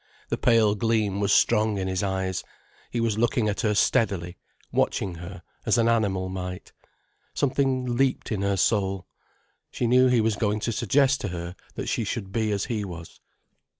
[0.29, 2.43] The pale gleam was strong in his eyes,
[2.89, 4.35] he was looking at her steadily,
[4.71, 6.73] watching her, as an animal might.
[7.35, 9.05] Something leaped in her soul.
[9.69, 12.83] She knew he was going to suggest to her that she should be as he
[12.83, 13.19] was.